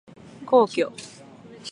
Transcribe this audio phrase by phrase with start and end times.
[0.47, 0.87] 皇居